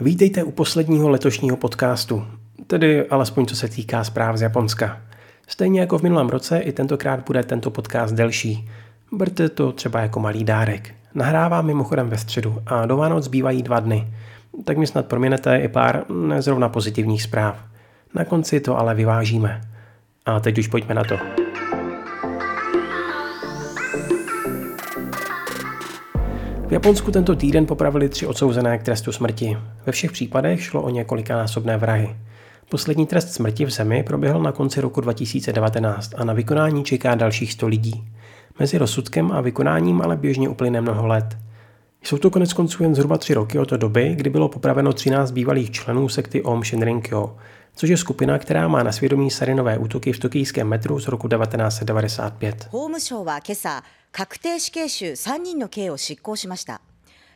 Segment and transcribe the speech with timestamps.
[0.00, 2.24] Vítejte u posledního letošního podcastu,
[2.66, 5.00] tedy alespoň co se týká zpráv z Japonska.
[5.48, 8.68] Stejně jako v minulém roce, i tentokrát bude tento podcast delší.
[9.12, 10.94] Berte to třeba jako malý dárek.
[11.14, 14.12] Nahrávám mimochodem ve středu a do Vánoc zbývají dva dny,
[14.64, 17.64] tak mi snad proměnete i pár nezrovna pozitivních zpráv.
[18.14, 19.60] Na konci to ale vyvážíme.
[20.26, 21.47] A teď už pojďme na to.
[26.68, 29.56] V Japonsku tento týden popravili tři odsouzené k trestu smrti.
[29.86, 32.16] Ve všech případech šlo o několikanásobné vrahy.
[32.68, 37.52] Poslední trest smrti v zemi proběhl na konci roku 2019 a na vykonání čeká dalších
[37.52, 38.04] 100 lidí.
[38.58, 41.36] Mezi rozsudkem a vykonáním ale běžně uplyne mnoho let.
[42.02, 45.70] Jsou to konec konců jen zhruba tři roky od doby, kdy bylo popraveno 13 bývalých
[45.70, 47.30] členů sekty Om Shinrin-kyo,
[47.77, 52.69] což je skupina, která má na svědomí sarinové útoky v tokijském metru z roku 1995.
[54.13, 56.81] 確定死刑囚3人の刑を執行しました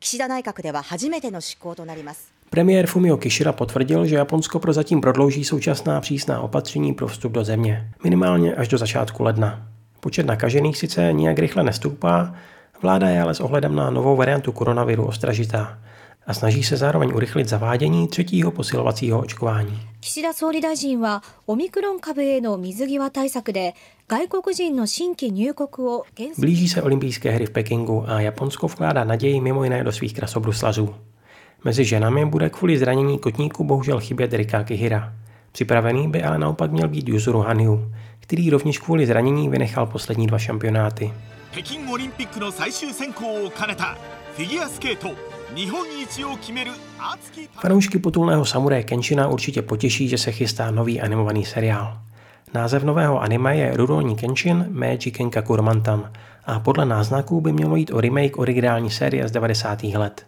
[0.00, 7.44] 岸田内閣では初めての執行となります Premiér Fumio Kishida potvrdil, že Japonsko prozatím prodlouží současná přísná opatření pro vstup do
[7.44, 9.68] země, minimálně až do začátku ledna.
[10.00, 12.34] Počet nakažených sice nijak rychle nestoupá,
[12.82, 15.78] vláda je ale s ohledem na novou variantu koronaviru ostražitá
[16.26, 19.80] a snaží se zároveň urychlit zavádění třetího posilovacího očkování.
[20.00, 23.74] 岸田総理大臣はオミクロン株への水際対策で
[24.06, 26.04] 外国人の新規入国を
[26.38, 30.94] Blíží se olympijské hry v Pekingu a Japonsko vkládá naději mimo jiné do svých krasobruslařů.
[31.64, 35.12] Mezi ženami bude kvůli zranění kotníku bohužel chybět Rika Kihira.
[35.52, 40.38] Připravený by ale naopak měl být Yuzuru Hanyu, který rovněž kvůli zranění vynechal poslední dva
[40.38, 41.12] šampionáty.
[41.54, 43.96] Peking オリンピックの最終選考を兼ねた
[44.36, 45.08] フィギュアスケート
[47.61, 51.97] Fanoušky potulného samuraje Kenshina určitě potěší, že se chystá nový animovaný seriál.
[52.53, 56.11] Název nového anime je Rurouni Kenshin Meiji Kenkaku Romantan
[56.45, 59.83] a podle náznaků by mělo jít o remake originální série z 90.
[59.83, 60.25] let.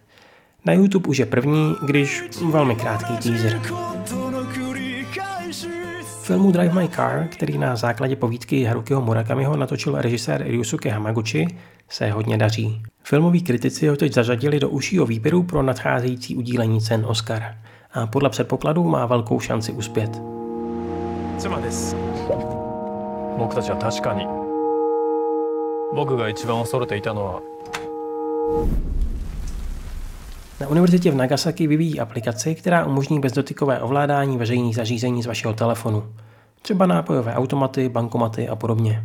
[0.65, 3.61] Na YouTube už je první, když velmi krátký teaser.
[6.25, 11.47] Filmu Drive My Car, který na základě povídky Harukiho Murakamiho natočil režisér Ryusuke Hamaguchi,
[11.89, 12.83] se hodně daří.
[13.03, 17.43] Filmoví kritici ho teď zařadili do užšího výběru pro nadcházející udílení cen Oscar
[17.93, 20.21] a podle předpokladů má velkou šanci uspět.
[30.61, 36.03] Na univerzitě v Nagasaki vyvíjí aplikaci, která umožní bezdotykové ovládání veřejných zařízení z vašeho telefonu.
[36.61, 39.03] Třeba nápojové automaty, bankomaty a podobně.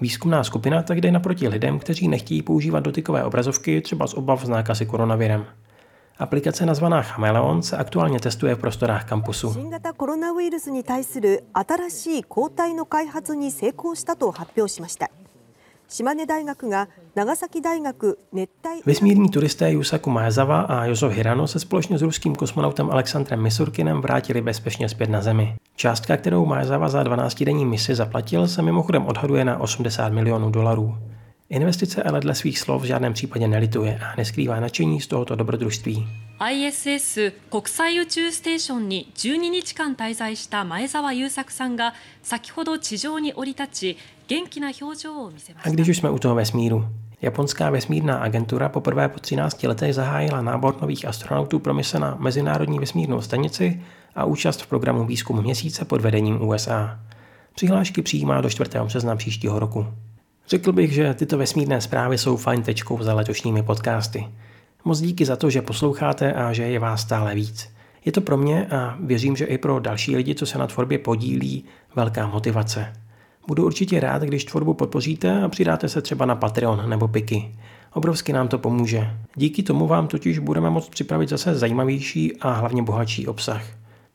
[0.00, 4.48] Výzkumná skupina tak jde naproti lidem, kteří nechtějí používat dotykové obrazovky třeba z obav z
[4.48, 5.46] nákazy koronavirem.
[6.18, 9.54] Aplikace nazvaná Chameleon se aktuálně testuje v prostorách kampusu.
[18.86, 24.40] Vesmírní turisté Yusaku Maezawa a Jozo Hirano se společně s ruským kosmonautem Alexandrem Misurkinem vrátili
[24.40, 25.56] bezpečně zpět na Zemi.
[25.76, 30.94] Částka, kterou Maezawa za 12-denní misi zaplatil, se mimochodem odhaduje na 80 milionů dolarů.
[31.49, 36.07] Investice ale dle svých slov v žádném případě nelituje a neskrývá nadšení z tohoto dobrodružství.
[36.51, 37.19] ISS
[37.49, 41.93] 国際宇宙ステーションに12日間滞在した前澤友作さんが
[42.23, 43.97] 先ほど地上に降り立ち
[44.27, 45.69] 元気な表情を見せました。
[45.69, 46.85] A když už jsme u toho vesmíru,
[47.21, 52.79] Japonská vesmírná agentura poprvé po 13 letech zahájila nábor nových astronautů pro mise na Mezinárodní
[52.79, 53.81] vesmírnou stanici
[54.15, 56.99] a účast v programu Výzkum měsíce pod vedením USA.
[57.55, 58.69] Přihlášky přijímá do 4.
[58.83, 59.87] března příštího roku.
[60.48, 64.28] Řekl bych, že tyto vesmírné zprávy jsou fajn tečkou za letošními podcasty.
[64.84, 67.68] Moc díky za to, že posloucháte a že je vás stále víc.
[68.04, 70.98] Je to pro mě a věřím, že i pro další lidi, co se na tvorbě
[70.98, 71.64] podílí,
[71.96, 72.92] velká motivace.
[73.46, 77.54] Budu určitě rád, když tvorbu podpoříte a přidáte se třeba na Patreon nebo Piky.
[77.92, 79.10] Obrovsky nám to pomůže.
[79.36, 83.62] Díky tomu vám totiž budeme moct připravit zase zajímavější a hlavně bohatší obsah.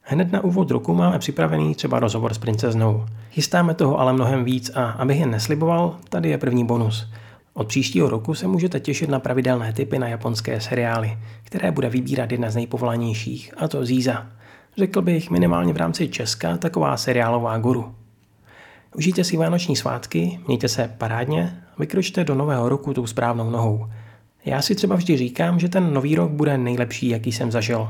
[0.05, 3.05] Hned na úvod roku máme připravený třeba rozhovor s princeznou.
[3.31, 7.07] Chystáme toho ale mnohem víc a abych jen nesliboval, tady je první bonus.
[7.53, 12.31] Od příštího roku se můžete těšit na pravidelné typy na japonské seriály, které bude vybírat
[12.31, 14.27] jedna z nejpovolanějších, a to Zíza.
[14.77, 17.95] Řekl bych minimálně v rámci Česka taková seriálová guru.
[18.95, 23.85] Užijte si vánoční svátky, mějte se parádně a vykročte do nového roku tou správnou nohou.
[24.45, 27.89] Já si třeba vždy říkám, že ten nový rok bude nejlepší, jaký jsem zažil.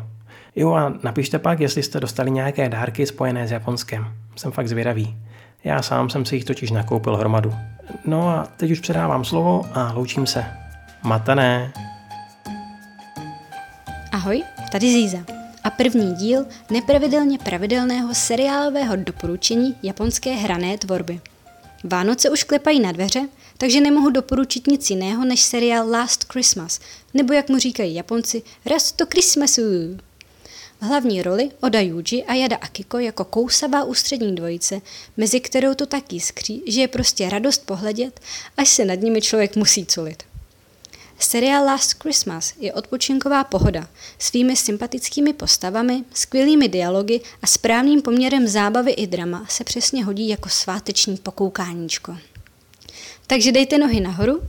[0.56, 4.14] Jo a napište pak, jestli jste dostali nějaké dárky spojené s Japonskem.
[4.36, 5.16] Jsem fakt zvědavý.
[5.64, 7.54] Já sám jsem si jich totiž nakoupil hromadu.
[8.06, 10.46] No a teď už předávám slovo a loučím se.
[11.04, 11.74] Matané.
[14.12, 15.18] Ahoj, tady Zíza.
[15.64, 21.22] A první díl nepravidelně pravidelného seriálového doporučení japonské hrané tvorby.
[21.84, 23.28] Vánoce už klepají na dveře,
[23.58, 26.80] takže nemohu doporučit nic jiného než seriál Last Christmas,
[27.14, 29.62] nebo jak mu říkají Japonci, Raz to Christmasu.
[30.84, 34.82] Hlavní roli Oda Yuji a Jada Akiko jako kousavá ústřední dvojice,
[35.18, 38.20] mezi kterou to tak jiskří, že je prostě radost pohledět,
[38.58, 40.24] až se nad nimi člověk musí culit.
[41.20, 43.88] Seriál Last Christmas je odpočinková pohoda,
[44.20, 50.50] svými sympatickými postavami, skvělými dialogy a správným poměrem zábavy i drama se přesně hodí jako
[50.50, 52.18] sváteční pokoukáníčko.
[53.28, 54.42] Takže dejte nohy nahoru,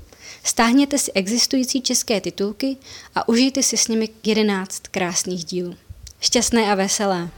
[0.45, 2.77] stáhněte si existující české titulky
[3.15, 5.77] a užijte si s nimi 11 krásných dílů.
[6.25, 7.29] Šťastné a veselé!